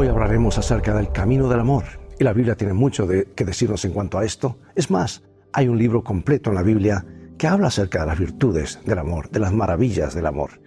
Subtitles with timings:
[0.00, 1.82] Hoy hablaremos acerca del camino del amor
[2.20, 4.56] y la Biblia tiene mucho de, que decirnos en cuanto a esto.
[4.76, 7.04] Es más, hay un libro completo en la Biblia
[7.36, 10.62] que habla acerca de las virtudes del amor, de las maravillas del amor.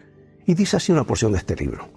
[0.45, 1.87] Y dice así una porción de este libro.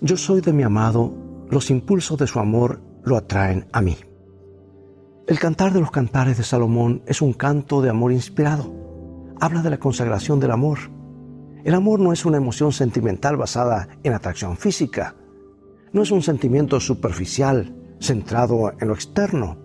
[0.00, 1.12] Yo soy de mi amado,
[1.50, 3.98] los impulsos de su amor lo atraen a mí.
[5.26, 8.72] El cantar de los cantares de Salomón es un canto de amor inspirado.
[9.38, 10.78] Habla de la consagración del amor.
[11.64, 15.16] El amor no es una emoción sentimental basada en atracción física.
[15.96, 19.56] No es un sentimiento superficial centrado en lo externo.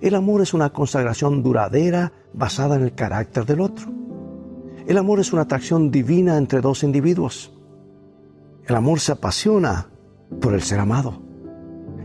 [0.00, 3.86] El amor es una consagración duradera basada en el carácter del otro.
[4.88, 7.56] El amor es una atracción divina entre dos individuos.
[8.66, 9.86] El amor se apasiona
[10.40, 11.22] por el ser amado.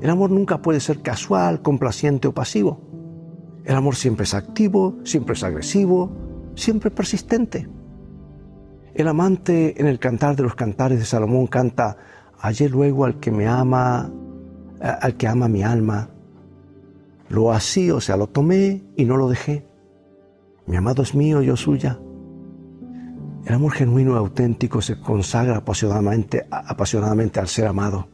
[0.03, 2.79] El amor nunca puede ser casual, complaciente o pasivo.
[3.65, 6.15] El amor siempre es activo, siempre es agresivo,
[6.53, 7.67] siempre persistente.
[8.93, 11.97] El amante en el cantar de los cantares de Salomón canta,
[12.43, 14.11] hallé luego al que me ama,
[14.81, 16.09] al que ama mi alma.
[17.29, 19.65] Lo así, o sea, lo tomé y no lo dejé.
[20.67, 21.99] Mi amado es mío, yo suya.
[23.45, 28.09] El amor genuino y auténtico se consagra apasionadamente, apasionadamente al ser amado.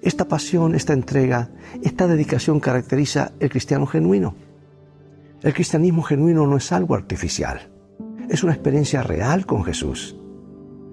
[0.00, 1.50] Esta pasión, esta entrega,
[1.82, 4.34] esta dedicación caracteriza el cristiano genuino.
[5.42, 7.70] El cristianismo genuino no es algo artificial,
[8.28, 10.16] es una experiencia real con Jesús.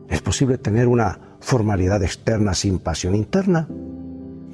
[0.10, 3.68] Es posible tener una formalidad externa sin pasión interna,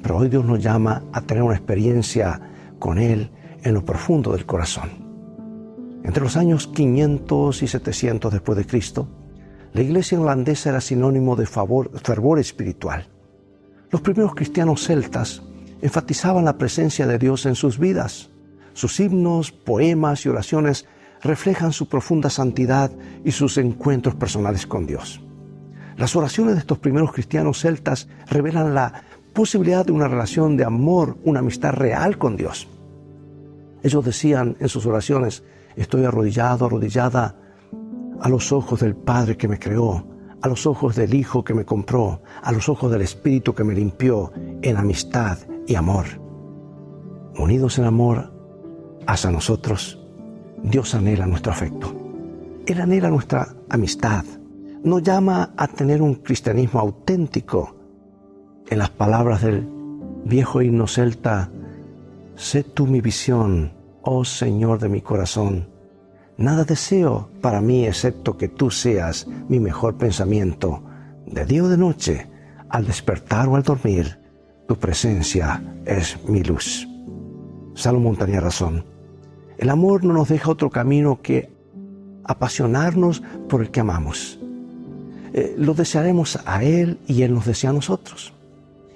[0.02, 2.40] pero hoy Dios nos llama a tener una experiencia
[2.78, 3.30] con Él
[3.62, 4.90] en lo profundo del corazón.
[6.02, 9.08] Entre los años 500 y 700 después de Cristo,
[9.72, 13.08] la iglesia irlandesa era sinónimo de fervor espiritual.
[13.90, 15.42] Los primeros cristianos celtas
[15.80, 18.30] enfatizaban la presencia de Dios en sus vidas
[18.74, 20.86] sus himnos, poemas y oraciones
[21.22, 22.90] reflejan su profunda santidad
[23.24, 25.22] y sus encuentros personales con Dios.
[25.96, 31.18] Las oraciones de estos primeros cristianos celtas revelan la posibilidad de una relación de amor,
[31.24, 32.68] una amistad real con Dios.
[33.82, 35.44] Ellos decían en sus oraciones,
[35.76, 37.36] estoy arrodillado, arrodillada
[38.20, 40.06] a los ojos del Padre que me creó,
[40.40, 43.74] a los ojos del Hijo que me compró, a los ojos del Espíritu que me
[43.74, 46.06] limpió, en amistad y amor.
[47.36, 48.32] Unidos en amor,
[49.06, 50.00] hacia nosotros,
[50.62, 51.94] Dios anhela nuestro afecto.
[52.66, 54.24] Él anhela nuestra amistad.
[54.84, 57.74] Nos llama a tener un cristianismo auténtico.
[58.68, 59.66] En las palabras del
[60.26, 61.50] viejo himno celta,
[62.34, 63.72] sé tú mi visión,
[64.02, 65.70] oh Señor de mi corazón.
[66.36, 70.82] Nada deseo para mí excepto que tú seas mi mejor pensamiento.
[71.24, 72.28] De día o de noche,
[72.68, 74.20] al despertar o al dormir,
[74.68, 76.86] tu presencia es mi luz.
[77.74, 78.84] Salomón tenía razón.
[79.56, 81.50] El amor no nos deja otro camino que
[82.24, 84.43] apasionarnos por el que amamos.
[85.36, 88.32] Eh, lo desearemos a Él y Él nos desea a nosotros.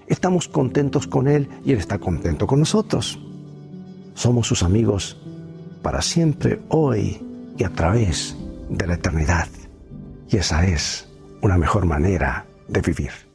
[0.07, 3.19] Estamos contentos con Él y Él está contento con nosotros.
[4.15, 5.21] Somos sus amigos
[5.83, 7.21] para siempre, hoy
[7.57, 8.37] y a través
[8.71, 9.49] de la eternidad.
[10.31, 11.09] Y esa es
[11.43, 13.28] una mejor manera de vivir.